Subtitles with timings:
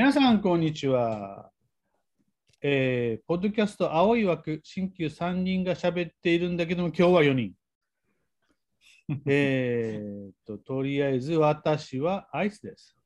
[0.00, 1.50] 皆さん、こんにちは。
[2.62, 7.52] えー、ポッドキャスト青い枠、新旧3人が喋っているんだけども、今日は4人。
[9.28, 12.96] えーと、とりあえず私はアイスです。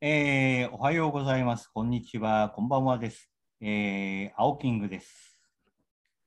[0.00, 1.66] えー、おはようございます。
[1.66, 2.50] こんにちは。
[2.50, 3.28] こんばんはです。
[3.60, 5.36] えー、青キングです。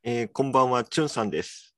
[0.03, 1.73] えーこんばんは、チュンさんです。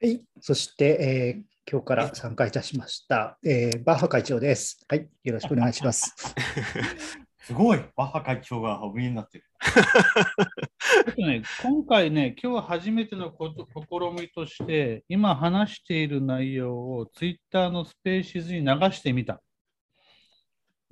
[0.00, 4.86] はい、そして、えー今日から参加いたしました、えーバッハ会長です。
[4.88, 6.14] はい、よろしくお願いします。
[7.42, 9.44] すごいバッハ会長がお見えになってる。
[11.04, 19.42] ちょっとね、今回ね、今日は初めてのこと試みとして、今話している内容をツイッターの Spaces に流してみた。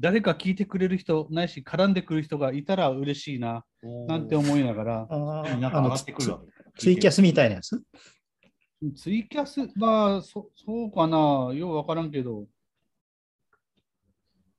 [0.00, 3.64] 誰か聞いてくれる人、ないし絡んでくる人がいたら嬉しいな、
[4.08, 7.80] なんて思いながら、あーなんか上がってくるわけですかツイキャスみたいなやつ？
[8.92, 12.46] ツイキャスはそそうかな、ようわからんけど、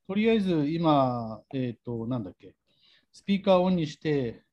[0.08, 2.56] とりあえず今、えっ、と、なんだっけ、
[3.12, 4.44] スピーカーオンにして、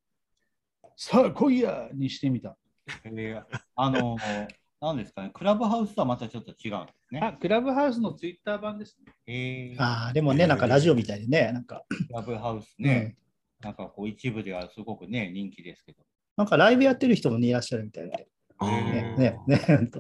[0.97, 2.57] さあ来いやにしてみた。
[3.05, 3.43] えー
[3.77, 4.49] あのー、
[4.81, 7.21] なんですかね、クラブハウスとはまたちょっと違うんですね。
[7.21, 9.13] あ、クラブハウスのツイッター版ですね。
[9.27, 13.17] えー、ああ、でもね、なんかラジオみたいでね、なんか、クラブハウスうね、ん、
[13.65, 16.03] なんかこう一部ではすごくね、人気ですけど。
[16.37, 18.19] なんかライブやってる人もね、いらっしゃるみたいで、あ
[18.63, 19.91] ねー、ね、ね、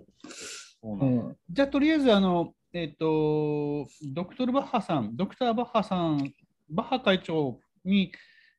[0.82, 6.32] うなんじゃあ、とりあえず、あの、えっ、と、ドクトル・バッハさん、ドクター・バッハさん、
[6.70, 8.12] バッハ会長に、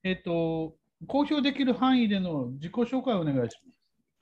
[0.03, 0.75] えっ、と、
[1.07, 3.79] 公表できる範囲での自己紹介をお願いします。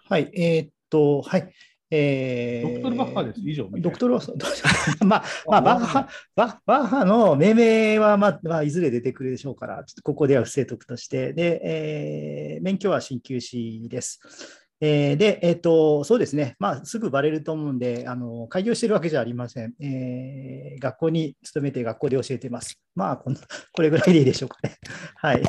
[0.10, 1.52] はい、えーっと、はい。
[1.94, 3.42] えードクトル・バッハです。
[3.42, 3.70] 以上。
[3.70, 4.32] ドクトルバッハ、
[5.06, 14.61] まあ、 まあ、バッハ、バッバッハの命名は、まあ、まあ、いずれ出てくるでしょうから、ちょっとここでは不正得として、で、えー免許は鍼灸師です。
[14.84, 19.74] えーで、えっ、と、そうですね、まあ、すぐバレると思うんで、あの、開業してるわけじゃありません。
[19.80, 22.82] えー学校に勤めて学校で教えてます。
[22.96, 23.38] まあ、この
[23.74, 24.78] これぐらいでいいでしょうかね。
[25.16, 25.44] はい。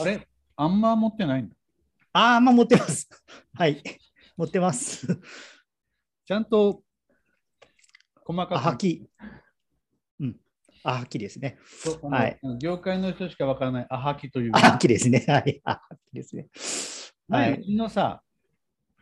[0.00, 0.28] あれ？
[0.56, 1.56] あんま持ってないんだ。
[2.12, 3.08] あー、まあ、持ってます。
[3.54, 3.82] はい。
[4.36, 5.06] 持ってます。
[6.26, 6.82] ちゃんと
[8.24, 8.56] 細かく。
[8.56, 9.08] あはき。
[10.20, 10.36] うん。
[10.82, 11.58] あはきですね。
[12.02, 14.52] はい業界の人しかわからないアハキという。
[14.54, 15.24] あはきですね。
[15.26, 15.60] はい。
[15.64, 16.48] あはきですね。
[17.28, 17.62] はい。
[17.62, 18.22] ちのさ、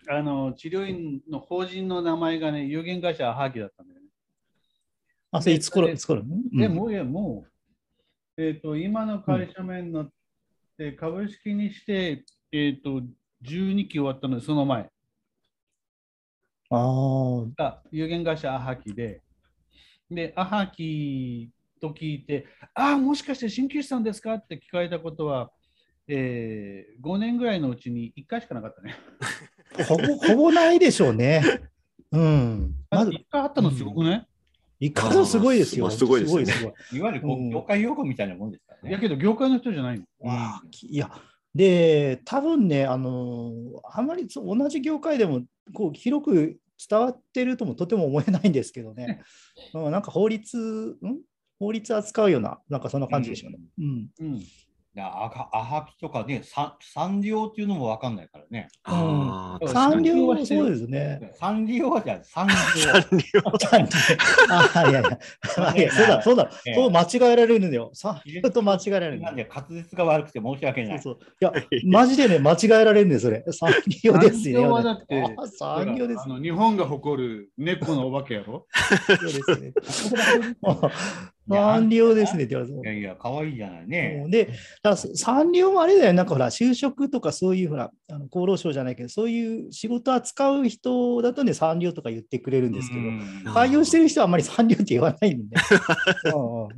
[0.08, 4.06] あの治療院の法人の名前がね、有限会社アハキだったんだよね。
[5.30, 6.22] あ、それいつ頃、いつ頃？
[6.22, 6.74] で、うん。
[6.74, 7.44] もういや、も
[8.36, 10.10] う、えっ、と、今の会社名になっ
[10.76, 13.02] て、株式にして、えっ、と、
[13.44, 14.90] 12期終わったので、その前。
[16.70, 19.20] ああ、が有限会社アハキで、
[20.10, 24.34] で、アハキと聞いて、ああ、もしかして鍼灸師さんですか？
[24.34, 25.50] って聞かれたことは、
[26.08, 28.94] えー、5年ぐらいのうちに1回しかなかったね。
[29.88, 31.42] ほぼ、ほぼないでしょうね。
[32.10, 32.74] うん。
[32.90, 34.26] まず、1回あったのすごくない、
[34.80, 35.86] 一回のすごいですよ。
[35.86, 38.90] まあすごいですねすごいわゆる業界用語みたいなもんですからね。
[38.90, 40.04] いやけど、業界の人じゃないの。
[40.24, 41.10] あいや、
[41.54, 43.52] で、多分ね、あの、
[43.84, 49.22] あまり同じ業界でも、こう、広く伝わってるともとても思えないんですけどね。
[49.74, 51.20] うんなんか法律、ん？
[51.58, 53.58] 法律扱うような、なんかそんな感じでしょうね。
[54.18, 54.42] うん。
[55.00, 58.68] アハアハキとかね、ササンリオっていうのもわかんないからね。
[58.84, 61.32] あー産業はそうですね。
[61.34, 63.96] サンリオはじゃあサンリサンリオちゃんと
[64.50, 65.18] あいやいや、
[65.56, 67.90] あいやそうだ、そうだ、ええそう間違えられるんだよ。
[67.94, 69.20] さと間違えられる。
[69.22, 70.98] なんで滑舌が悪くて申し訳ない。
[71.00, 71.52] そうそう。
[71.52, 73.44] いや、マジでね、間違えられるんです、それ。
[73.50, 75.26] 産業ですよ、産業はだってで
[76.16, 76.26] すあ。
[76.26, 78.66] の日本が誇る猫のお化けやろ
[79.06, 79.72] そうですね。
[81.52, 84.30] 産業ですねって言われていやいや、可愛いじゃないねも。
[84.30, 84.56] で、だか
[84.90, 95.56] ら産業もあれだよ、なんかほら、就職とかそういうほら、あの厚労省じゃないけど、そういう仕事扱う人だとね、産業とか言ってくれるんですけど、うん採用してる人はあんまり産業って言わないんで。
[96.34, 96.68] うんうん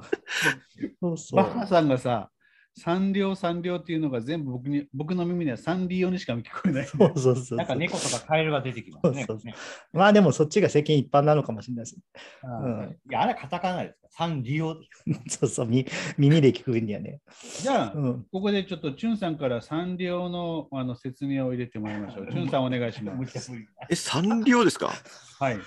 [1.01, 1.37] そうそう。
[1.37, 2.31] バッハさんがさ、
[2.77, 6.87] サンリオサンリオっていうのが全部僕に僕の耳にはサンリオにしか聞こえない。
[6.87, 9.25] そうそうそう なんか猫とかカエルが出てきますね。
[9.29, 9.55] そうそうね
[9.93, 11.97] まあでもそっちが世間一般なのかもしれないです。
[12.43, 14.77] うん、いや、あれはカタカナですかサンリオ。
[15.29, 15.87] そうそう、み
[16.19, 17.21] 耳で聞く分にはね。
[17.63, 22.27] じゃあ、うん、ここでちょっとチュンさんからサンリオのあの説明を入れてもらいましょう。
[22.27, 23.51] チュンさんお願いします。
[23.89, 24.91] え、サンリオですか？
[25.39, 25.59] はい。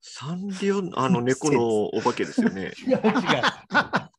[0.00, 2.72] サンリオ、あの猫のお化けですよね。
[2.86, 3.00] 違う違う。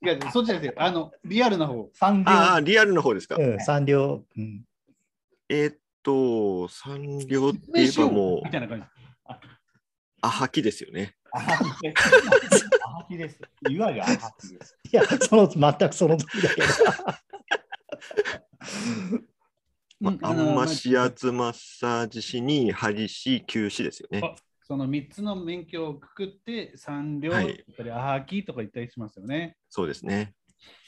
[0.02, 1.90] 違う、そっちじゃなくて、あの、リアルな方。
[1.94, 2.34] サンリオ。
[2.34, 3.36] ああ、リアルの方ですか？
[3.38, 4.24] うん、産業。
[4.38, 4.64] うん、
[5.50, 8.86] えーっと、サンリオって言えばもう、みたいな感じ。
[10.22, 11.16] アハキですよね。
[11.32, 11.64] アハ
[13.10, 13.40] キです。
[13.70, 14.78] いわゆるアハキです。
[14.92, 16.68] いや、その全くその通りだけど。
[20.02, 24.36] ま あ、あんま指や圧マッサージ師に針師、灸師ですよね。
[24.70, 29.58] あその3つの免許をくくって、産業、はいやっぱりアハキとか言ったりしますよね。
[29.68, 30.36] そうですね。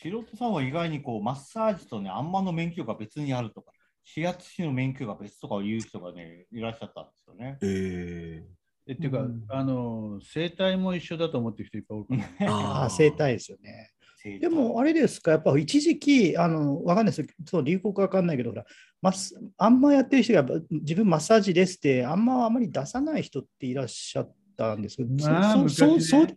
[0.04, 3.72] 素人さんは意外にこうマッサージとね、あんまの免許が別にあるとか、
[4.16, 7.58] 指圧師の免許が別とかいう人がね、いらっしゃったんですよね。
[7.64, 8.44] え
[8.88, 12.54] えっていうか、うんあの、生態も一緒だと思ってる人いっぱいおるから。
[12.54, 13.90] ああ、生態ですよね。
[14.24, 18.66] でも、あれですか、やっぱ一時期、あの、わかんないですそう、流行かわかんないけど、ほら、
[19.02, 26.28] マスあんまやってる人が、自分マッサージですって、あんまあまり出さない人っていらっしゃったんですけど、まあそうそそう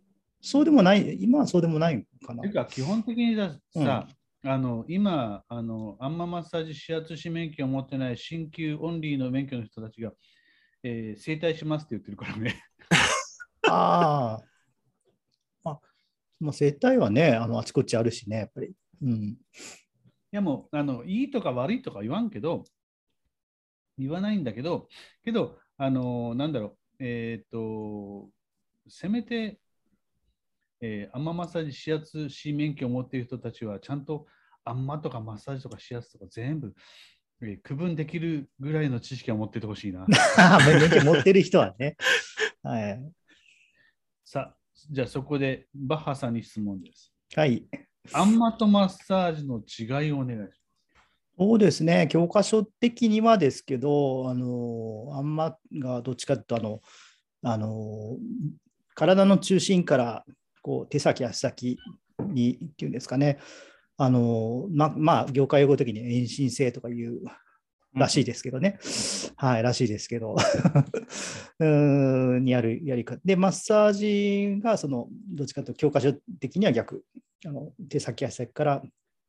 [0.41, 2.43] そうでもない、今はそうでもないかな？
[2.43, 2.49] て。
[2.49, 4.09] いうか、基本的にださ、
[4.47, 10.13] あの今あの、アンママッサージ指圧師免許を持ってない鍼灸オンリーの免許の人たちが、
[10.83, 12.63] えー整体しますって言ってるからね。
[13.69, 14.54] ああ。
[16.41, 18.73] あ、まあ、生態はね、あのあちこちあるしね、やっぱり。
[19.03, 19.13] うん。
[19.13, 19.37] い
[20.33, 22.65] やもうあの、いいとか悪いとか言わんけど、
[23.99, 24.89] 言わないんだけど、
[25.25, 28.29] けど、あのなんだろう、えっ、と、
[28.89, 29.59] せめて、
[30.81, 34.27] えーアンママッサージ指圧師免許を持っている人たちは、ちゃんと
[34.65, 36.75] アンマとかマッサージとか指圧とか全部、
[37.43, 40.07] えー区分できるぐらいの知識を持っててほしいな。
[40.67, 41.97] 免許持ってる人はね。
[42.63, 43.13] はい。
[44.25, 44.57] さあ、
[44.91, 47.13] じゃあそこでバッハさんに質問です。
[47.35, 47.65] はい。
[48.13, 50.61] アンマとマッサージの違いをお願いします。
[51.37, 56.81] そうですね、教科書的にはですけど、あのあんまがどっちかというとあの、
[57.43, 58.17] あの
[58.95, 60.25] 体の中心から
[60.63, 61.79] こう手先、足先
[62.21, 63.39] にっていうんですかね、
[63.97, 67.21] あのままあ、業界用語的に遠心性とかいう
[67.95, 68.79] らしいですけどね、
[69.37, 70.37] はい、らしいですけど、
[71.61, 73.21] にあるやり方。
[73.25, 77.05] で、マッサージがそのどっちかというと教科書的には逆、
[77.47, 78.83] あの手先、足先から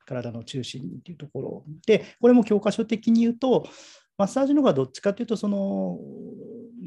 [0.05, 3.67] 体の中心にっていうところで、これも教科書的に言うと、
[4.17, 5.99] マッサージの方がどっちかというと、その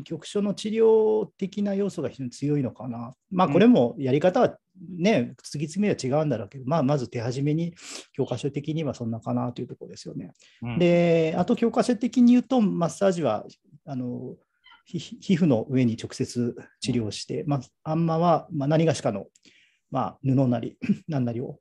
[0.04, 3.14] 局所の治療的な要素が非常に強いのかな。
[3.30, 4.58] まあ、これもやり方は
[4.96, 7.74] ね、次々には違うんだろうけど、まあ、まず手始めに
[8.12, 10.32] 教科書的にはそんなかなというところですよね。
[10.62, 13.44] うんで、あと教科書的に言うと、マッサージは
[13.84, 14.36] あの
[14.84, 17.60] ひ皮膚の上に直接治療して、まあ、
[17.90, 19.26] あんまは、まあ、何がしかの、
[19.90, 20.78] まあ、布なり、
[21.08, 21.58] 何なりを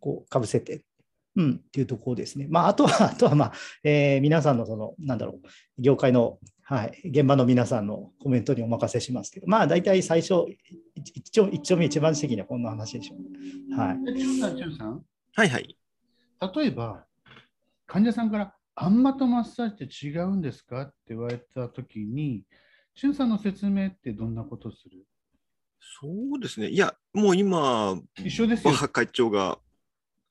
[0.00, 0.82] こうかぶせて、
[1.36, 2.46] うん、っていうところですね。
[2.48, 3.52] まあ、あとは、あとは、まあ、
[3.84, 10.46] えー皆さんのその、なんだろう、業界の、はい、現場の皆さんのコメントにお任せしますけど、まあ、大体最初、
[10.94, 13.76] 一一丁一丁目一番的にはこんな話でしょう。
[13.76, 13.98] はい。
[15.34, 15.76] はいはい。
[16.54, 17.04] 例えば、
[17.86, 22.44] 患者さんから、アンマとマッサージって違うんですかって言われたときに、
[22.94, 25.04] チュンさんの説明ってどんなことする？
[26.00, 26.68] そうですね。
[26.68, 28.72] いや、もう今、一緒ですよ。
[28.72, 29.58] 会長が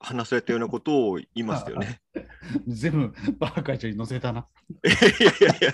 [0.01, 1.99] 話されたようなことを言いましたよね。
[2.67, 4.47] 全部、バッハ会長に載せたな。
[4.85, 4.89] い
[5.23, 5.73] やいやいや、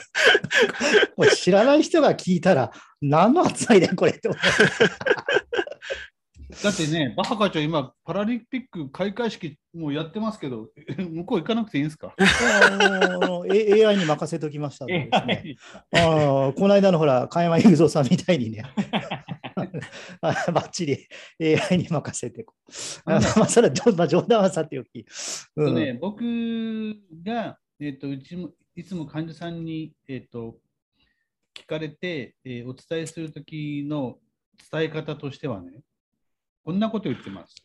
[1.15, 2.71] これ知らない人が聞いたら、
[3.01, 4.29] 何の扱いだよ、これって。
[6.63, 12.15] だってね、バッハ会長、今、パラリンピック開会式もうやってますけど、向こう行かなくていいんですか？
[12.17, 12.69] あ
[13.19, 15.55] の A- AI に任せときましたね、え
[15.91, 19.36] あーこの間のほら、加山雄三さんみたいにね、あ
[20.51, 21.07] ばっちり
[21.39, 22.71] AI に任せてこう。
[23.05, 25.05] あ まあ、それは冗まあ冗談はさておき。
[25.55, 26.23] うんとね、僕
[27.23, 30.59] が、えっとうちもいつも患者さんに、えっと
[31.53, 34.19] 聞かれて、えーお伝えするときの
[34.71, 35.81] 伝え方としてはね、
[36.63, 37.55] こんなこと言ってます。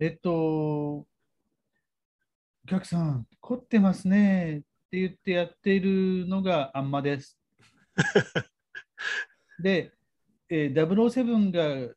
[0.00, 1.06] えっと、お
[2.66, 7.38] 客さん、凝ってますねって言ってやっているのがあんまです。
[9.58, 9.92] で、
[10.50, 11.50] えー、007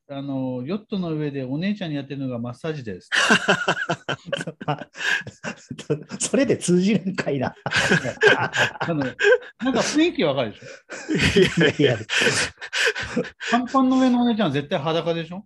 [0.10, 3.10] があのヨットの上でお姉ちゃんにやってるのがマッサージです。
[4.65, 4.88] ま あ
[6.20, 7.55] それで通じるんかいな。
[8.79, 8.96] あの
[9.63, 11.62] なんか雰囲気わかるでしょ？
[11.63, 11.98] いやいや、
[13.51, 15.46] 短パンの上のお姉ちゃんは絶対裸でしょ？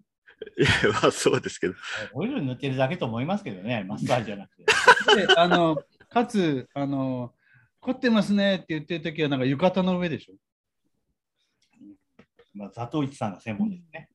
[0.57, 0.69] いや
[1.01, 1.75] まあそうですけど。
[2.13, 5.27] オイル塗ってるだけと思いますけどね、マッサージじゃなくて。
[5.27, 5.77] で、あの、
[6.09, 7.33] かつ、あの、
[7.81, 10.33] 凝ってますねって言ってるときは、なんか浴衣の上でしょ？
[12.55, 14.09] まあ、佐藤一さんが専門ですね。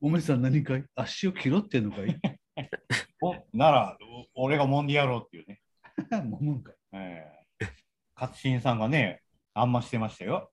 [0.00, 0.84] おめさん何かい？
[0.96, 2.20] 足を切ろってんのかい？
[3.22, 3.98] おなら、
[4.34, 5.60] お俺が揉んでやろうっていうね。
[6.24, 7.24] もむんかいえ
[7.60, 7.66] え
[8.14, 9.22] 勝新さんがね、
[9.54, 10.50] あんましてましたよ。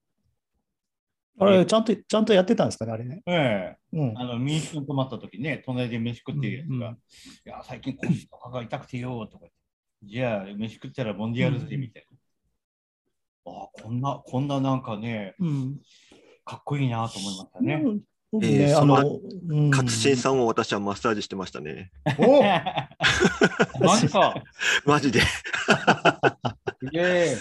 [1.38, 3.22] あれ、ちゃんと、ちゃんとやってたんですかね、あれね？
[3.26, 4.18] ええうん。
[4.18, 6.98] あの民宿に泊まった時ね、隣で飯食ってるやつが、うんうんい
[7.44, 9.46] や、最近腰とかが痛くてよとか
[10.02, 12.06] じゃあ飯食ったら揉んでやるぜみたい
[13.44, 13.52] な。
[13.52, 15.80] ああ、こんな、こんななんかね、うん。
[16.46, 17.82] かっこいいなと思いましたね。
[17.84, 18.00] うん。
[18.30, 19.70] 僕えね、ーあの、うん。
[19.70, 21.90] 勝新さんを私はマッサージしてましたね。
[22.18, 22.40] お
[23.84, 24.34] マジか
[24.84, 25.20] マジで。
[25.20, 25.26] す
[26.92, 27.36] げえ。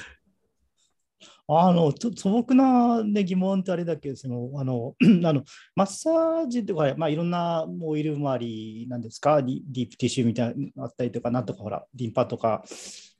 [1.47, 5.43] あの、ちょっと素朴な、ね、疑問ってあれだけど、その、あの、 あの
[5.75, 12.63] マッサージとか、まあ、いろんなオイル周りなんですか、ディディープティッシュみたいなのあったりとか、なんとかほら、リンパとか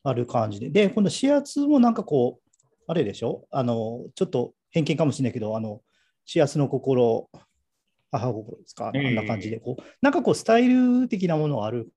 [0.03, 0.71] ある感じで。
[0.71, 2.45] で、今度、指圧もなんかこう、
[2.87, 3.45] あれでしょ？
[3.51, 5.81] あの、ちょっと偏見かもしれないけど、あの、
[6.27, 7.29] 指圧の心、
[8.11, 11.87] 母心ですか、あんな感じで、こう、なんかこう、スタイル的なものがある。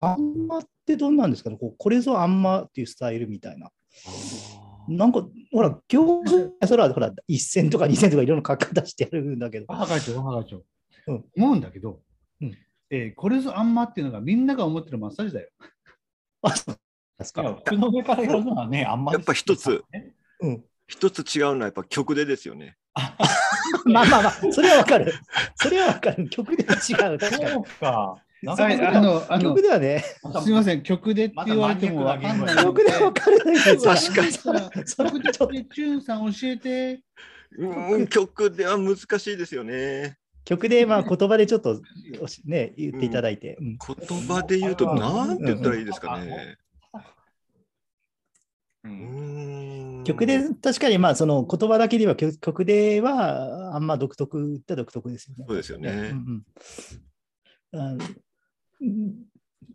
[0.00, 1.56] あんまってどんなんですかね？
[1.56, 3.70] こうこれぞあんまっていうスタイルみたいな。
[4.88, 9.66] なんか、ほら、教授、それはほら、1戦とか2戦とかいろんな書き方してやるんだけど。
[9.66, 10.64] バカ会長、バカ会長。
[11.06, 12.00] うん思うんだけど、
[12.40, 12.58] うん
[12.90, 15.50] えーこれぞあんまっていうのがみんなが思ってるマッサージだよ。
[16.42, 16.76] あ、そう
[17.18, 17.60] ですか。
[17.64, 19.18] 服の上からやるのはね、あんまり。
[19.18, 19.84] やっぱ一つ。
[20.40, 20.64] うん。
[20.92, 22.76] 一つ違うのはやっぱ曲でですよね。
[23.86, 25.14] まあまあまあ、それはわかる。
[25.54, 26.28] それはわかる。
[26.28, 27.18] 曲では違う。
[27.18, 27.50] 確かに。
[27.50, 28.16] そうか。
[28.42, 30.04] なんかはい、あの、あの曲、ではね、
[30.42, 37.00] すみません、曲でって言われてもわかんないの曲ではわからないです確かに曲でチューンさん教えて。
[37.56, 40.18] うん、曲では難しいですよね。
[40.44, 41.80] 曲でまあ言葉でちょっと
[42.20, 43.56] おしね、言っていただいて。
[43.58, 46.58] うん言葉で言うとうんなんて言ったらいいですかね。
[50.04, 55.44] 曲で確かにまあその言葉だけでは曲曲ではあんま独特って独特ですよね。
[55.46, 55.90] そうですよね。
[55.90, 56.44] うん
[57.72, 59.32] うん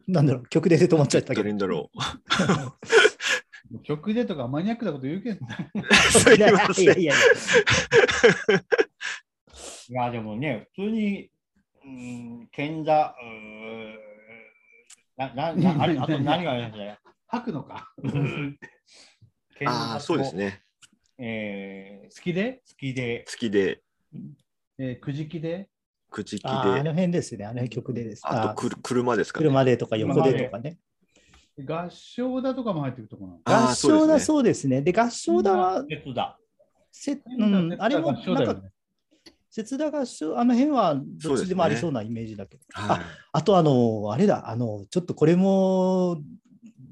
[0.07, 1.53] なんだろう、曲でで止まっちゃったけど誰。
[1.53, 1.91] んだろ
[3.83, 5.49] 曲でとかマニアックなこと言うけど、う。
[6.11, 7.13] すいやいやいや、
[9.89, 11.29] いや、でもね、普通に、
[11.83, 13.13] うん、賢者、
[15.17, 16.97] な、な、な、あれ、あと何がありましたね。
[17.27, 17.93] 吐くのか？
[19.59, 20.35] 賢ああ、そうです。
[20.35, 20.63] ね。
[21.17, 23.81] えー、好きで、好きで、好きで、
[24.77, 25.69] えー、くじきで、
[26.09, 28.21] 口利きあーあので、辺ですね、あの辺曲でです。
[28.23, 29.45] あとくる車ですかね。
[29.45, 30.77] 車でとか横でとかね。
[31.59, 33.39] 合唱だとかも入ってくるとこなの？
[33.45, 34.81] あー合唱だそうですね。
[34.81, 36.37] で、合唱だは、鉄だ。
[36.91, 38.71] せうん、あれもなんか、よね。
[39.49, 42.63] 節田合唱、あの辺はどっちでもありそそうなイメージだけど。
[42.73, 42.99] はい。
[43.31, 46.21] あと、あの、あれだ、あの、ちょっとこれも、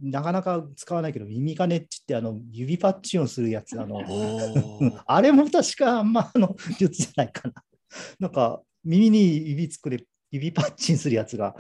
[0.06, 4.02] なかなか使わないけど、耳かねっちって、あの、指パッチンをするやつ、あの、
[5.08, 7.54] あれも確かあんまあの術じゃないかな。
[8.20, 11.56] なんか、耳に指つくで、指パッチンするやつが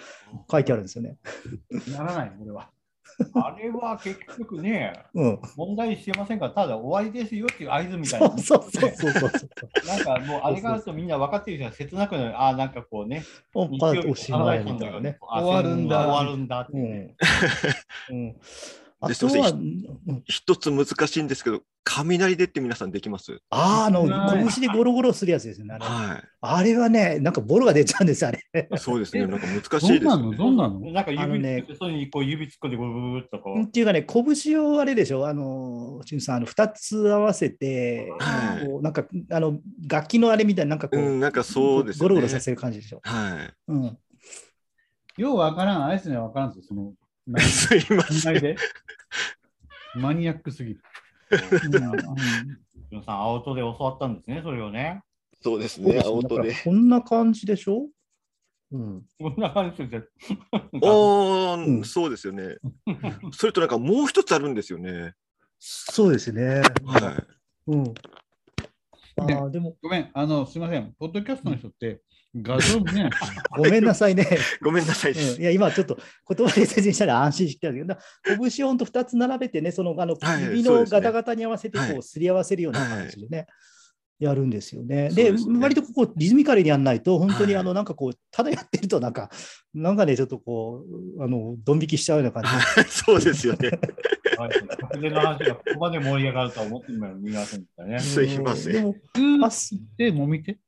[0.51, 1.17] 書いてあるんですよね。
[1.91, 2.69] ならない、俺は。
[3.33, 5.39] あれは結局ね、うん。
[5.55, 6.47] 問題してませんか？
[6.47, 8.37] ら、ただ終わりですよっていう合図みたいな。
[8.37, 9.31] そうそうそうそう。
[9.87, 12.37] なんかもうあれがあるとみんな分かってるじゃん、切なくなる。
[12.37, 15.17] ああ、なんかこうね、おパッとおしまいみたいなね。
[15.29, 17.15] あ終わるんだ終わるんだってうね。
[18.11, 18.13] ん。
[18.13, 18.35] うん。
[19.01, 19.13] あで
[20.25, 23.39] 一つ難しいんですけど、雷でって皆さんできます？
[23.49, 25.73] あーあの、はい拳でゴロゴロするやつですよね。
[25.73, 28.69] あれはあれはね、なんかボロが出ちゃうんですよ、あれ。
[28.73, 28.77] い。
[28.77, 29.27] そうですね。
[29.27, 30.31] なんか難しどいですよんなの？
[30.31, 30.37] ね。
[30.37, 30.79] どんなの？
[30.79, 33.63] なんか指ねそれにこう指突っ込んで、ぐーっとこう。
[33.63, 42.07] っていうかね、拳をあれでしょ、あの、しゅんさん、あの2つ合わせて、はいなんか、あの、楽器のあれみたいな、なんかこう、うん、なんかそうですね。
[42.07, 43.01] ロゴロさせる感じでしょ？
[43.03, 43.97] はうん。
[45.17, 46.93] ようわからん、あいつにはわからんぞ、その。
[47.37, 47.41] い。
[47.41, 48.55] すいません。
[49.95, 50.81] マニアックすぎる。
[52.91, 55.01] 皆さん、アウトで教わったんですね、それをね。
[55.41, 56.01] そうですね。
[56.01, 56.55] そうですだから青とで。
[56.63, 57.87] こんな感じでしょ？
[58.71, 59.03] うん。
[59.19, 60.03] こんな感じで。
[60.81, 62.57] おー、うんそうですよね。
[63.31, 65.13] それとなんかもう一つあるんですよね。
[65.59, 66.61] そうですね。
[66.85, 67.23] は
[67.67, 67.93] うん。
[69.17, 70.93] あでも、ごめん、あの、すみません。
[70.99, 72.01] ポッドキャストの人って
[72.41, 73.11] 画像見ない。
[73.57, 74.23] ごめんなさいね。
[74.23, 74.25] い。
[74.63, 75.13] ごめんなさい。
[75.13, 75.97] うん、いや、今ちょっと
[76.35, 77.99] 言葉で説明したら安心してたんだけど、だ
[78.51, 83.47] 拳をほんと2つ並べてね、そのあののガタガタに合わせてはいこうすり合わせるような感じでね、
[84.19, 85.09] やるんですよね。
[85.09, 89.29] でね割とここリズミカルにやんないと、本当にはいあのなんかこう、ただやってるとなんか、
[89.73, 90.83] なんかね、ちょっとこ
[91.17, 92.49] う、あの、ドン引きしちゃうような感じ。
[92.49, 93.69] はい そうですよね。
[94.37, 94.49] はい
[94.95, 97.99] 直前の話がここまで盛り上がるとは思ってもみませんでしたね。
[97.99, 98.73] すいません
[99.97, 100.59] ででもみて。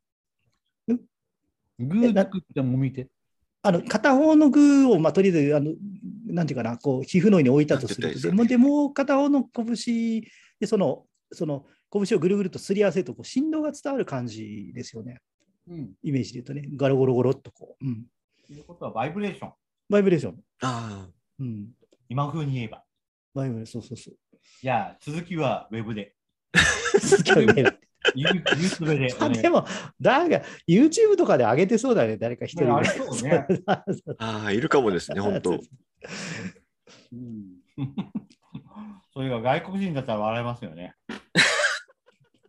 [1.84, 3.07] んグー作ってもみて。
[3.63, 5.74] あの片方の具を、まあ、とりあえずあの、
[6.27, 10.22] なんていうかな、こう皮膚の上に置いたとすると、でもでもう片方の拳
[10.60, 15.19] で、その、その拳をぐるぐるとすり合わせるとこう、振動が伝わる感じですよね。
[15.67, 15.91] うん。
[16.01, 18.05] イメージで言うとね、ガロゴロゴロっとこう、うん、
[18.46, 19.51] ということは、バイブレーション。
[19.89, 20.43] バイブレーション。
[20.62, 21.67] あうん、
[22.10, 22.84] 今風に言えば。
[23.34, 24.38] バイブレーション、そうそうそう。
[24.62, 26.15] じゃあ、続きはウェブで。
[27.00, 27.76] すごいねユー
[28.21, 29.13] ユースベで。
[29.19, 29.65] あでも、
[30.01, 33.83] だが、YouTube とかで上げてそうだね、誰か一人まあそうねあ、
[34.17, 35.51] ああ、いるかもですね、本当。
[35.51, 37.57] うん
[39.13, 40.93] それが外国人だったら笑いますよね。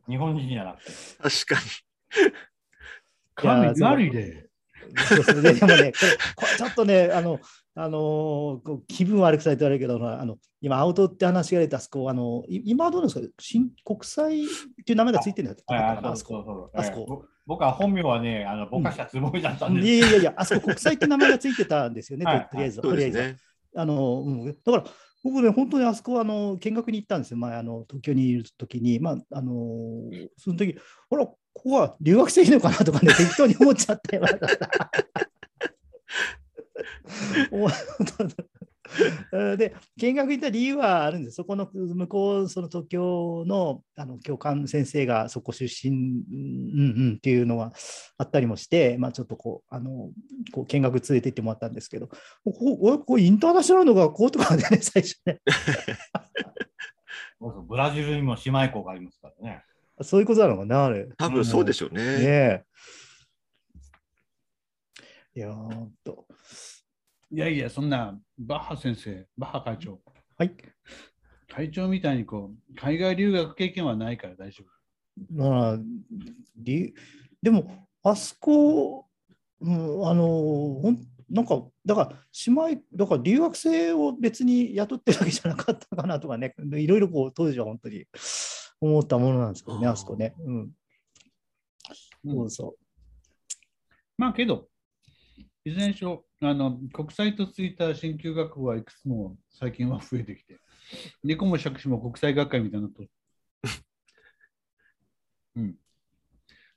[0.08, 0.92] 日本人じゃなくて。
[1.46, 1.60] 確か
[3.34, 4.48] 神なりで。
[5.08, 7.40] そうででもねちょっとね、あの、
[7.80, 13.26] あのこう気分悪くされて悪いけど、あの今、アウトって話が出たあそこ、あのい今はどうなんですか？
[13.38, 14.46] 新国際っ
[14.84, 16.26] ていう名前がついてるんだあそあそうこ。
[16.26, 19.88] そうそうあそこぼ僕は本名はね、あのぼかしたつもりだったんいです。
[19.88, 22.18] や いやいや、あそこ国際って名前がついてたんですよ。
[22.18, 22.80] ね、はいとりあえず。
[22.80, 23.36] とりあえず。
[23.76, 24.84] あの、うん、だから、
[25.22, 30.76] 僕ね、本当にあそこあの見学に行ったんですよ、前、あの東京にいるときに、まあ、あのその時
[31.08, 34.38] ほら、ここは留学生いいのかなとかね、適当に思っちゃって、まだお
[39.56, 41.36] で、見学行った理由はあるんです。
[41.36, 47.72] そこの向こう、その東京のあの教官先生がそこ出身、うんうんっていうのは
[48.16, 50.10] あったりもして、まあ、ちょっとこう、あの
[50.52, 52.18] こう見学連れて行ってもらったんですけど、こ
[52.52, 55.40] こここインターナショナルの学校とかでね、 最初ね、
[57.40, 59.62] ブラジルにも姉妹校がありますからね。
[60.00, 61.08] そういうことなのかな、あれ。
[61.18, 62.02] 多分そうでしょうね。
[62.02, 62.64] ねえ。
[65.34, 65.52] いや
[66.04, 66.27] と。
[67.30, 70.00] いやいや、そんな、バッハ先生、バッハ会長、
[70.36, 70.56] はい。
[71.48, 75.34] 会長みたいにこう、海外留学経験はないから大丈夫。
[75.34, 75.78] まあ、
[76.56, 76.94] り
[77.42, 79.06] でも、あそこ、
[79.60, 80.98] うん、あの、ほん
[81.30, 82.16] なんか、だから、
[82.46, 88.06] 姉妹、だから留学生を別に雇ってるわけじゃなかったのかなとかね、 いろいろこう、当時は本当に
[88.80, 90.34] 思ったものなんですけどね、あそこね。
[90.38, 90.60] うん。
[90.60, 90.72] うん
[92.24, 92.76] そうそ
[94.16, 94.68] まあけど、
[95.64, 100.60] いずれにしろ、あの国際とついた進級学部はいくつも最近は増えてきて、
[101.24, 103.10] 猫も借子も国際学会みたいになっとる。
[105.56, 105.76] うん、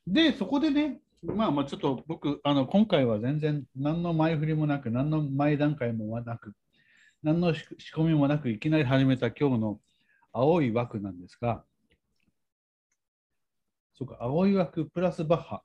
[0.08, 6.54] で、そこでね、まあまあちょっと僕、あの今回は全然何の前振りもなく、何の前段階もなく、
[7.22, 9.82] 何の仕仕込みもなく、いきなり始めた今日の
[10.34, 11.64] 青い枠なんですが、
[13.94, 15.64] そうか、青い枠プラスバッハ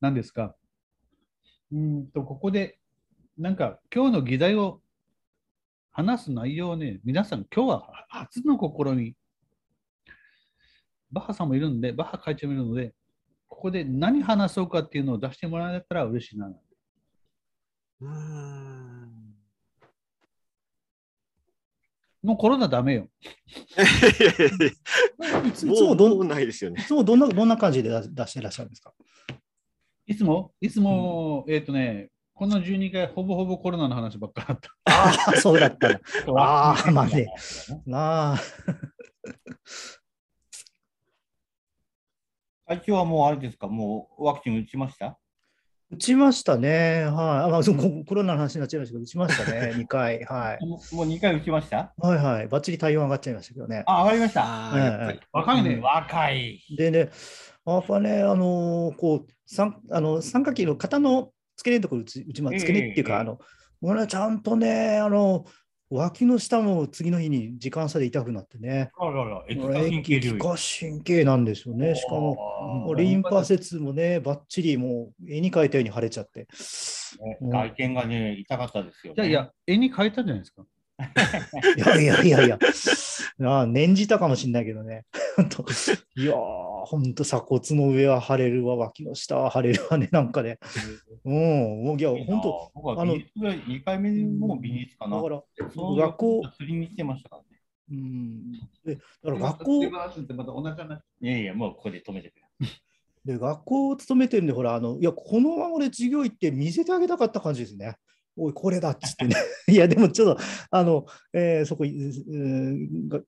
[0.00, 0.54] なんですが、
[1.74, 2.78] うーんと、ここで、
[3.36, 4.80] なんか今日の議題を
[5.90, 9.16] 話す内容をね、皆さん今日は初の試み、
[11.10, 12.94] バッハさんもいるんで、バッハ会長もいるので、
[13.48, 16.46] ここで何話そうかっていうのを出してもらえたら嬉しいな。
[16.46, 19.34] うーん
[22.22, 23.08] もうコロナダメよ。
[23.76, 25.48] いやいやいやう。
[25.48, 25.74] いつも
[26.40, 26.84] いですよねい。
[26.84, 28.94] つもどんなどんな感じで出出していらっしゃるんですか？
[30.06, 34.70] いつも、いつも、えっ、とね、この12回、ほぼほぼコロナの話ばっかだった。
[34.84, 36.00] ああ、そうだったな。
[36.36, 37.26] あーまあね
[37.86, 38.38] なあ。
[42.66, 45.18] 会長はもうあれですか、もうワクチン打ちました？
[45.90, 47.04] 打ちましたね。
[47.04, 47.12] はい。
[47.44, 49.72] あまあ、そうココロナの話になっちゃいましたけど、打ちましたね。
[49.76, 50.24] 2回。
[50.24, 50.66] はい。
[50.66, 51.92] もうもう2回打ちました？
[51.98, 52.48] はいはい。
[52.48, 53.84] ばっちり対応上がっちゃいましたけどね。
[53.86, 54.44] あ、上がりました。
[54.44, 55.20] ああ、やっぱり。
[55.32, 55.76] 若いね。
[55.76, 56.60] 若い。
[56.76, 57.10] でね、
[57.66, 63.38] やっぱね、あのーこう、三あの三角形の型の付け根のところ打ち、打ちまええ付け根っていうか、ええあの、
[63.82, 65.44] 俺はちゃんとね、あの、
[65.90, 68.90] 脇の下も次の日に時間差で痛くなってね。
[68.98, 71.94] あらら、液化液神経流化神経なんですよね。
[71.94, 76.48] しかも、リンパ節もね、ばっちりもう絵に描いたように腫れちゃって。
[77.40, 79.28] うん外見がね、痛かったですよ、ね。
[79.28, 80.64] いやいや、絵に描いたんじゃないですか？
[81.76, 82.58] いやいやいやいや、
[83.42, 85.04] ああ念じたかもしれないけどね。
[86.16, 90.58] いやー、ほんと鎖骨の上は腫れるわ、脇の下は腫れるわね、なんかね。
[91.24, 95.16] うん、もういや、いいな本当僕はあの美術が2回目も美術かな。
[95.16, 95.42] だから、
[95.76, 97.48] 学校釣りに来てましたからね。
[97.90, 98.52] うん、
[98.84, 99.82] でだから学校。
[101.20, 102.68] いやいや、もうここで止めてくれ。
[103.24, 107.96] で学校を勤めてるんで、ほら、あの、いや、このまま俺授業行って見せてあげたかった感じですね。
[108.36, 109.34] おい、これだっつってね。
[109.68, 111.90] いや、でもちょっと、あの、えーそこい、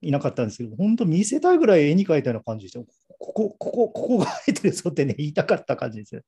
[0.01, 2.81] いなかったんですけど、本当見せたいぐらい絵に描いたような感じでした。
[3.19, 6.23] ここ、ここ、ここが生えてるぞってね、 言いたかった感じですよ。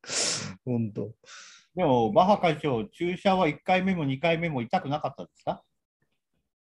[0.64, 1.12] 本当。
[1.74, 5.62] でも、バッハ会長、注射は1回目も2回目も痛くなかったですか？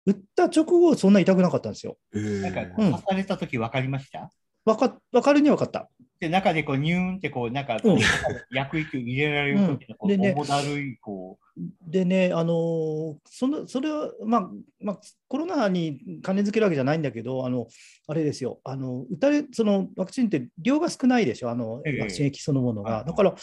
[0.07, 1.99] 打った直後、そんな痛くなかったんですよ。
[2.15, 4.31] えーなんか、うん刺されたとき分かりました？
[4.65, 5.89] わかわかるには分かった。
[6.21, 7.99] で、中でこう、ニューンってこう、なんか、うん。
[8.51, 11.39] 薬液を入れられるときの、こう、重だるい、こ
[11.87, 14.51] でね、あのーそのそれは、まあ
[14.81, 17.67] まあ、コロナに関連づけるわけじゃないんだけど、あの
[18.07, 22.01] あれですよ、あの打たれそのワクチンって量が少ないでしょ、あのええ。
[22.01, 22.97] ワクチン液そのものが。
[22.97, 23.05] はい。
[23.07, 23.35] だから、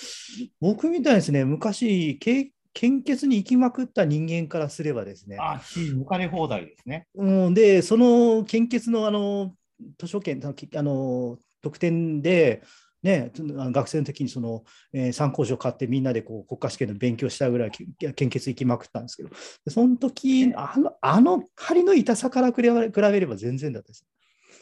[0.62, 5.38] 僕みたいにですね、昔、け献血に行きまくった人間からすればですね。
[5.38, 7.08] う、、あ、血抜かれ放題ですね。
[7.16, 9.56] うん、で、その献血のあの
[9.98, 12.62] 図書券、あの特典で、
[13.02, 19.30] ね、学生の時にその、えー参考書買ってみんなでこう国家試験の勉強したぐらいき献血行きまくったんですけど、
[19.66, 24.06] でその時あのあの針の痛さから比べ比べれば全然だったです。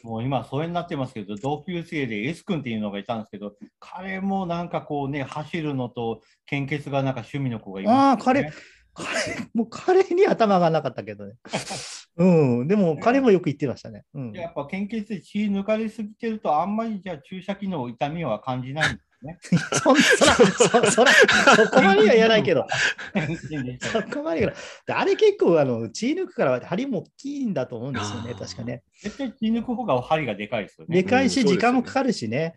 [0.04, 8.00] もう今、それになってますけど、同級生で S 君っていうのがいたんですけど、彼もなんかこうね、走るのと献血がなんか趣味の子がいます、ね。
[8.00, 8.52] ああ、彼、
[8.94, 11.34] 彼もう彼に頭がなかったけどね。
[12.18, 14.04] うん、でも彼もよく言ってましたね。
[14.14, 19.38] うん、やっぱ献血で血抜かれすぎてると、あんまりじゃあ注射器の痛みは感じないんですね。
[19.82, 21.12] そんそら、そそら、
[21.56, 22.68] そこまでは言わないけど、
[23.82, 28.84] そ絶こまでは言わないであれ結構あの血抜くから針も大きいんだと思うんですよね、確かね。
[29.18, 31.02] 対血抜く方が針がでかいですよね。
[31.02, 32.56] でかいし、時間もかかるしね。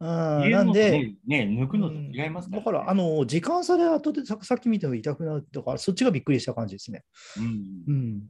[0.00, 0.90] うん、なんで、
[1.26, 7.04] ね、ね抜くのと違いますから、だから、あの、時間差で後でささっき見ても痛くなるとか、そっちがびっくりした感じですね。
[7.36, 8.22] うんうん。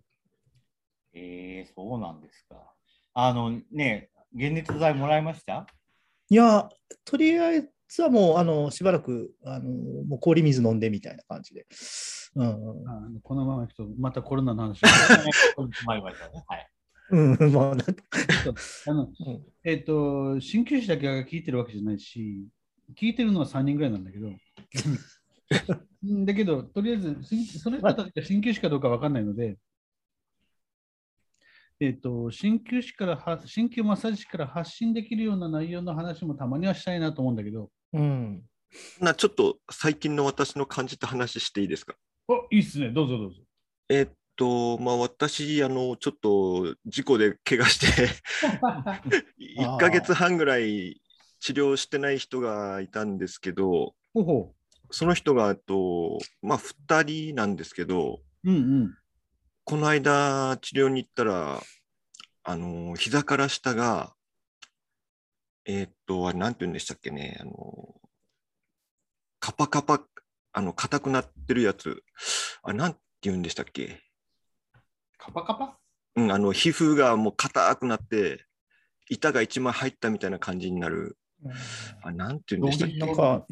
[1.14, 2.74] えー、そうなんですか。
[3.14, 5.66] あのね、解熱剤もらいました？
[6.28, 6.68] いや、
[7.04, 9.70] とりあえずはもう、あの、しばらく、あの、
[10.04, 11.66] もう氷水飲んでみたいな感じで。
[12.36, 12.46] うん。
[12.46, 14.82] あのこのままいくと、またコロナの話。
[15.86, 16.68] 前々ねはい。
[17.10, 17.18] う
[17.48, 17.84] ん、もうなんか、
[18.86, 19.10] あのうん
[19.64, 22.46] えっ、と、鍼灸師だけが聞いてるわけじゃないし、
[22.96, 24.28] 聞いてるのは3人ぐらいなんだけど、
[26.04, 29.56] うんだけど、とりあえず、しその人たちが鍼灸師かどうかわかんないので、
[31.82, 38.42] えっ、と、鍼灸師からは、鍼灸マッサージ師から発信できるような内容の話もたまにはしたいなと思うんだけど、うん。
[39.00, 41.94] なちょっと最近の私の感じた話していいですか？
[42.28, 43.40] おいいっすね、どうぞどうぞ。
[43.88, 48.08] えっと、まあ私、あの、ちょっと事故で怪我して、
[49.58, 51.00] 1ヶ月半ぐらい
[51.40, 54.54] 治療してない人がいたんですけど、ほうほ
[54.90, 58.50] その人が、と、まあ2人なんですけど、う。
[58.50, 58.94] うんうん。
[59.70, 61.62] この間治療に行ったら、
[62.42, 64.14] あの、膝から下が、
[65.64, 67.52] えっと、あれなんて言うんでしたっけね、あの、
[69.38, 70.00] カパカパ、
[70.54, 72.02] あの、硬くなってるやつ、
[72.64, 74.00] あれなんて言うんでしたっけ？
[75.16, 75.78] カパカパ？
[76.16, 78.44] うん、あの、皮膚がもう硬くなって、
[79.08, 81.16] 板が一枚入ったみたいな感じになる、
[82.02, 82.96] あ、なんて言うんでしたっけ？
[82.96, 83.46] なんか、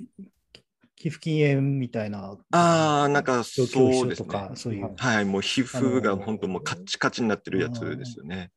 [0.98, 2.37] 寄付金炎みたいな。
[2.50, 4.16] ああ、なんかそうですね。
[4.16, 4.94] 症とか、そういう。
[4.96, 8.50] はい、もう皮膚が本当もうカッチカチになってるやつですよね。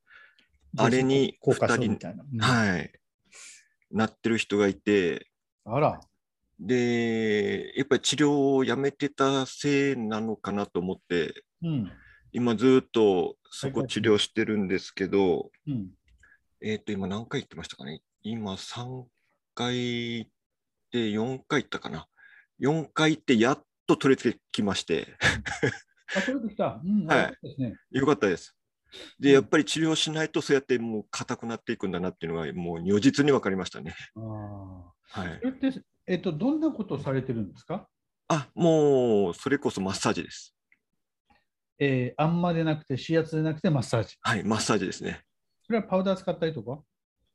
[0.76, 2.24] あれに効果症二人みたいな。
[2.24, 2.92] うんはい。
[3.92, 5.28] なってる人がいて、
[5.66, 6.00] あら。
[6.60, 11.92] で、やっぱり治療をやめてたせいなのかなと思って、うん。
[12.32, 15.90] 今ずっとそこ治療してるんですけど、うん。
[16.62, 19.04] えっ、と、今何回行ってましたかね今3
[19.54, 20.32] 回行っ
[20.92, 22.08] て4回行ったかな
[22.62, 25.18] ?4 回行ってやっと取れてきまして、
[26.16, 26.80] あ、取れてきた。
[26.84, 27.06] うん。
[27.06, 27.98] はい。
[27.98, 28.56] よかったです。
[29.20, 33.96] で、やっぱり治療しないとそうやってもう硬くなっていくんだなっていうのがもう如実に分かりましたね。
[34.16, 35.22] ああ。
[35.22, 35.46] はいそ。
[35.46, 37.88] れって、えっと、どんなことをされてるんですか？
[38.28, 40.56] あ、もうそれこそマッサージです。
[41.80, 44.16] えー、あんまでなくて、指圧でなくてマッサージ。
[44.22, 45.22] はい、マッサージですね。
[45.66, 46.82] それはパウダー使ったりとか？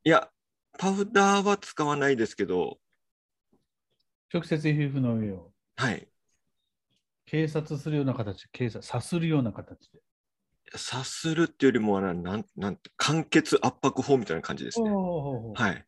[0.05, 0.31] いや、
[0.79, 2.79] パウダーは使わないですけど、
[4.37, 6.07] 直接皮膚の上をはい。
[7.25, 10.01] 警察するような形、警察、さするような形で。
[10.77, 14.91] さするっていうよりも、なん、なんて、間欠圧迫法みたいな感じですね。
[14.91, 15.85] はい。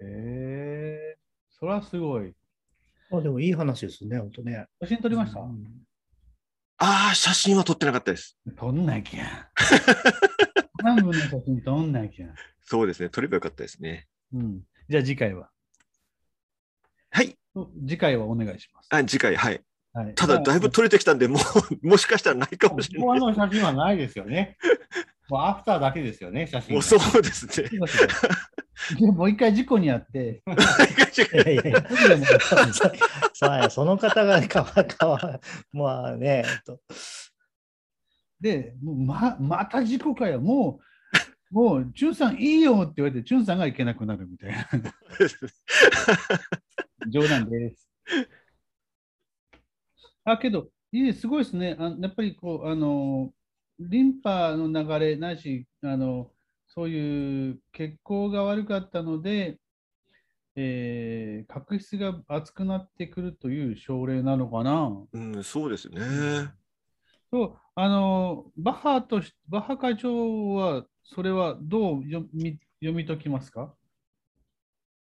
[0.00, 2.34] えー、それはすごい。
[3.12, 4.66] あでもいい話ですね、本当ね。
[4.80, 5.64] 写真撮りました、うん
[6.78, 8.36] ああ、写真は撮ってなかったです。
[8.54, 9.50] 撮んなきゃ。
[10.84, 12.34] 半分の写真撮んなきゃ。
[12.60, 13.08] そうですね。
[13.08, 14.06] 撮ればよかったですね。
[14.34, 14.62] うん。
[14.90, 15.50] じゃあ次回は。
[17.10, 17.38] はい。
[17.86, 18.88] 次回はお願いします。
[18.90, 19.60] あ次回、はい。
[19.92, 21.38] はい、ただ、だいぶ撮れてきたんで、も
[21.82, 23.08] う、 もしかしたらないかもしれない。
[23.08, 24.58] ここの写真はないですよね。
[25.30, 26.74] もうアフターだけですよね、写真が。
[26.74, 27.70] もうそうですね。
[29.16, 35.40] もう一回事故にあって、いやいやいやその方がかわかわ、
[35.72, 36.78] まあね、と
[38.38, 40.78] で、もうままた事故かよ、も
[41.52, 44.68] う、もう、チュンさんいいよって言われて、チュンさんが行けなくなるみたいな。
[47.08, 47.88] 冗談です。
[50.24, 51.76] あ、けど、いいです、すごいですね。
[51.78, 53.32] あやっぱりこう、あの、
[53.78, 56.32] リンパの流れないし、あの、
[56.66, 59.58] そういう血行が悪かったので、
[60.56, 64.90] えー角質が厚くなってくるという症例なのかな。
[65.12, 66.50] うん、そうですね。
[67.30, 73.74] そう、あの、バッハとし、バッハ会長は、それはどう読み読み解きますか？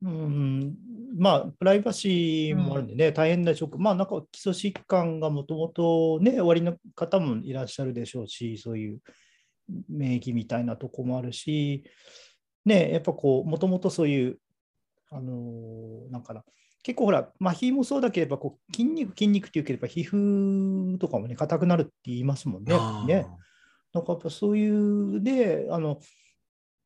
[0.01, 0.75] うん、
[1.15, 8.99] まあ、プライバシーもあるんでね、大変なショック、まあ、なんか基礎疾患がもともとね、おありの方もいらっしゃるでしょうし、そういう
[9.89, 11.83] 免疫みたいなとこもあるし、
[12.65, 14.37] ね、やっぱこう、もともとそういう、
[15.11, 16.43] あのーなんかな、
[16.81, 22.73] 結構ほら、麻痺もそうだければこう、筋肉、筋肉っていうければ、皮膚とかもね、硬くなるって言いますもんね。
[23.07, 23.27] ね
[23.93, 25.99] なんかやっぱそういうで、あの、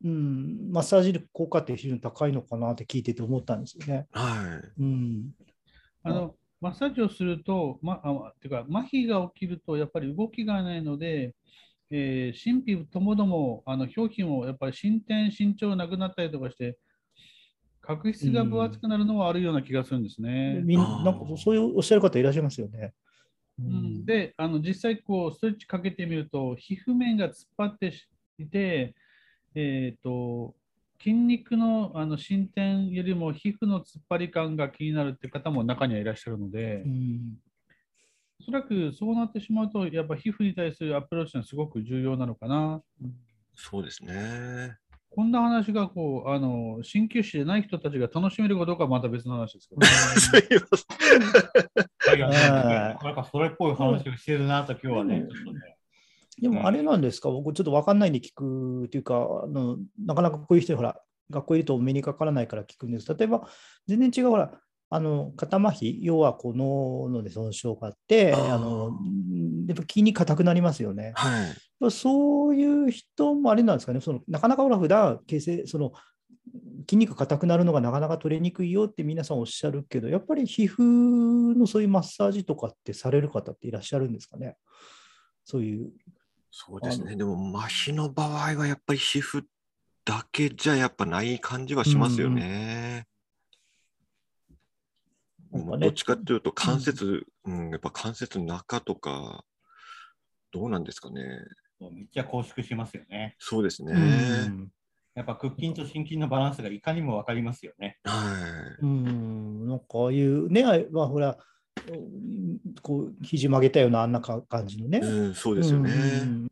[0.04, 4.08] うん、マッサージ力効果って非常に高いのかなって聞いてて思ったんですよね。
[4.12, 4.82] はい。
[4.82, 5.32] うん。
[6.04, 11.36] あの、マッサージをすると、ま、あてか麻痺が起きるとやっぱり動きがないので、
[11.92, 16.78] えー、神秘ともどもあの表皮もやっぱり進展身長なくなったりとかして
[17.82, 20.62] 角質が分厚くなるのはあるような気がするんですね。
[20.64, 22.94] みんなんかそういうおっしゃる方いらっしゃいますよね。
[23.60, 27.94] うん、であの実際こうストレッチかけてみると皮膚面が突っ張って
[28.40, 28.94] いて、
[29.60, 30.54] えーと、
[31.00, 37.38] 筋肉のあの進展よりも皮膚の突っ張り感が気になるって方も中にはいらっしゃるので、うん、
[38.39, 42.84] おそらくそうなってしまうとやっぱ皮膚に対するアプローチはすごく重要なのかな。
[43.56, 44.78] そうですね。
[45.10, 50.38] こんな話がこうあの鍼灸師でない人たちが楽しめるかどうかはまた別の話ですけど、す
[52.15, 52.52] いません。
[52.52, 55.26] なんかそれっぽい話をしてるなと今日はね。
[56.41, 63.15] でもあれなんですか、僕ちょっと分かんないんで聞くっていうか、あのなかなかこういう人ほら、学校いると目にかからないから聞くんです。
[63.15, 63.47] 例えば、
[63.88, 68.91] 全然違うほら、あの肩麻痺、要はこのので損傷があって、あの
[69.67, 71.12] やっぱ気に硬くなりますよね。
[71.15, 71.47] は
[71.88, 75.91] い、そういう人もあれなんですかね、そのなかなかほら普段形成、その
[76.89, 84.56] 筋肉硬くなるのがなかなか取れにくいよって皆さんおっしゃるけど、やっぱり皮膚のそういうマッサージとかってされる方っていらっしゃるんですかね？
[85.43, 85.91] そういう。
[86.60, 87.15] そうですね。
[87.15, 89.43] でも麻痺の場合はやっぱり皮膚
[90.04, 93.06] だけじゃやっぱない感じはしますよね。
[95.54, 99.46] どっちかっていうと関節、うん、うん、やっぱ関節の中とか、
[100.52, 101.22] どうなんですかね。
[101.80, 103.36] めっちゃ拘縮しますよね。
[103.38, 103.93] そうですね。
[103.93, 104.72] うん、
[105.13, 108.00] やっぱ屈筋と心筋のバランスがいかにも分かりますよね。
[108.04, 108.84] はい。
[108.84, 111.38] うん、なんかああいうね、まあほら、
[112.82, 115.00] こう肘曲げたようなあんな感じのね。
[115.00, 115.92] うん、そうですよね。
[115.92, 116.48] うん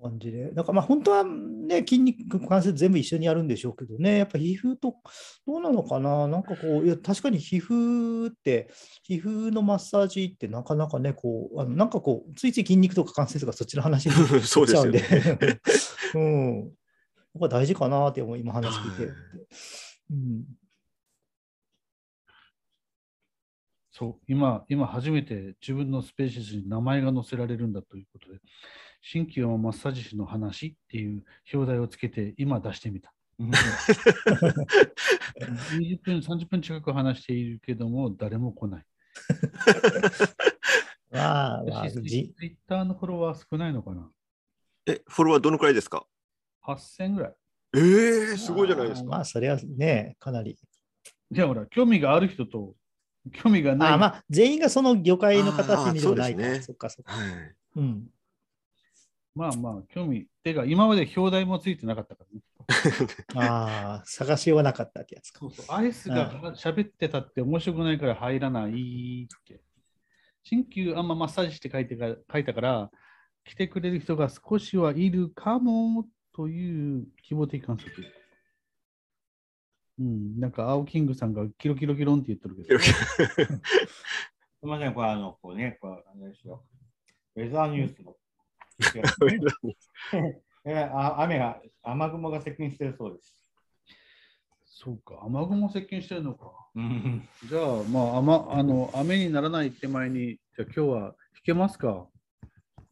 [0.00, 0.52] 感じで。
[0.52, 4.94] だからまあ本当はね、筋肉、関節全部一緒にやるんでしょうけどね、やっぱ皮膚と、
[5.46, 8.70] どうなのかな、なんかこう、いや確かに皮膚って、
[9.02, 15.02] 皮膚のマッサージってなかなかね、こう、あのなんかこう、ついつい筋肉とか関節がそっちの話になっちゃうんで、
[16.14, 16.70] うん。
[17.34, 19.12] 僕は大事かなって今話聞いて。
[20.10, 20.44] うん
[23.98, 28.38] そう今、今初めて自分のスペーシスに名前が載せられるんだということで、
[29.02, 33.12] 新旧マッサージ師の話っていう表題をつけて今出してみた。
[33.40, 33.50] 20
[36.00, 38.84] 分、30分近く話しているけども、誰も来ない。
[41.10, 44.08] わあ、わあ、ツイッターのフォロワー少ないのかな
[44.86, 46.06] え、フォロワーどのくらいですか
[46.64, 47.34] ?8000 ぐらい。
[47.74, 49.08] ええー、すごいじゃないですか。
[49.08, 50.56] まあ、それはね、かなり。
[51.32, 52.76] じゃあ、ほら、興味がある人と、
[53.30, 53.92] 興味がない。
[53.92, 57.12] あまあ、全員がその業界の形にでもないかね、そっかそっか。
[57.12, 58.08] はい、うん。
[59.34, 60.26] まあまあ、興味。
[60.42, 62.42] てか、今まで表題もついてなかったからね。
[63.34, 65.40] ああ、探しようがなかったってやつか。
[65.40, 69.60] そうそう、アイスが喋ってたって面白くないから入らないって。
[70.42, 72.90] 新旧あんまマッサージして書いてか書いたから、
[73.44, 77.92] 来てくれる人が少しはいるかもという希望的観測。
[80.00, 82.78] うん、なんか青キングさんがキロキロキロンって言ってるけど。
[82.80, 82.92] す
[84.62, 86.64] みません、これあの、こうね、これあれですよ。
[87.36, 88.16] ウェザーニュースの
[90.92, 93.44] あ雨が、雨雲が接近してるそうです。
[94.64, 96.52] そうか、雨雲接近してるのか。
[97.48, 102.06] じゃあ、まあ、雨あの雨にならない手前に、じゃあ今日は弾けますか？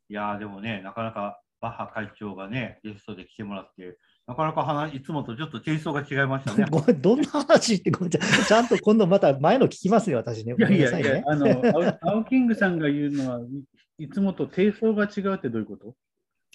[0.09, 6.67] いやでもね、なかなかバッハ会長がね、ゲストで来てもらって、なかなか話いつもとちょっとテイストが違いましたね。
[6.71, 10.57] ごめん、どんな話ってごめんちゃんと今度また前の聞きますよ、私ね。
[10.59, 13.41] いやいやいや、あの、青キングさんが言うのは、
[13.99, 15.95] いつもとテイストが違うってどういうこと？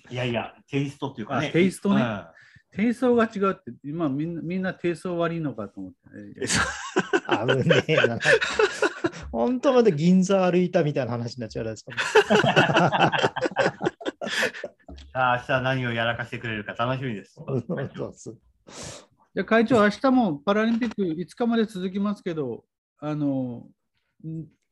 [0.09, 1.49] いやいや、テイストっていうかね。
[1.51, 2.03] テイストね。
[2.73, 5.97] テイストが違うって、今みんなみんなテイスト悪いのかと思って。
[7.27, 8.19] あぶねえな。
[9.31, 13.11] 本当まで銀座歩いたみたいな話になっちゃうですか。
[15.13, 17.39] あ明日何をやらかしてくれるか楽しみです。
[19.33, 22.65] じゃ会長、明日もパラリンピック5日まで続きますけど、
[22.99, 23.67] あの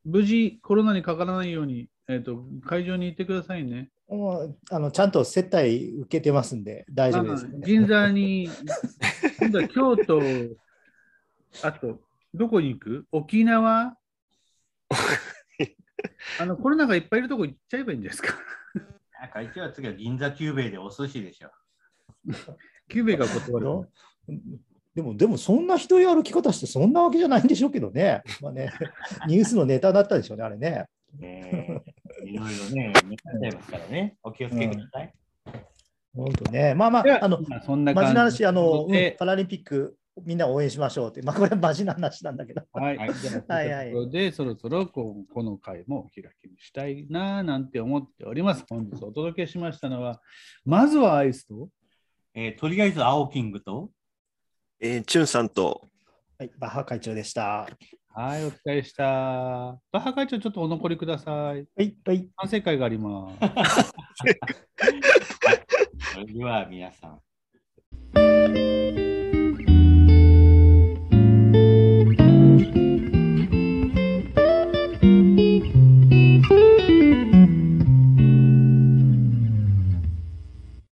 [0.04, 3.91] 無事コロナにかからないようにえーと、会場に行ってくださいね。
[4.72, 8.50] あのちゃんと接待受けてますんで大丈夫です、ね、銀座に、
[9.39, 10.19] 今度は京都、
[11.62, 12.02] あと、
[12.34, 13.06] どこに行く？
[13.12, 13.95] 沖縄？
[16.39, 18.34] あのコロナがいっぱいいるとこ行っちゃえばいいんですか
[19.27, 21.49] 会長は次は銀座キューベイでお寿司でしょ。
[22.88, 23.89] キューベイが断る。
[24.95, 28.21] でも、でもそんなひどい歩き方してそんなわけじゃないんでしょうけどね。
[28.41, 28.71] まあね、
[29.27, 30.86] ニュースのネタだったでしょうね、あれね。
[31.21, 31.82] え
[32.25, 34.17] いろいろね、見ちゃいますからね。
[34.23, 35.13] お気をつけください。
[36.15, 36.73] 本当ね。
[36.73, 42.62] まあまあ、あの、そんな真面目な話、あの、うん、パラリンピックみんな応援しましょうって、まあ、これはマジな話なんだけど。
[42.73, 42.97] はい。
[42.97, 48.65] はいじゃあ、 はいはいということで、そろそろここの回もお開きにしたいななんて思っております。
[48.69, 50.21] 本日お届けしましたのは、
[50.65, 51.69] まずはアイスと、
[52.34, 53.91] えーとりあえず、青キングと、
[54.79, 55.88] えー、チュンさんと、
[56.38, 57.67] はい、バッハ会長でした。
[58.12, 59.03] はい、お疲れした。
[59.05, 61.67] バッハ会長、ちょっとお残りください。
[61.75, 62.29] はい、はい。
[62.36, 63.93] 反省会があります。
[66.13, 68.98] それでは皆さん。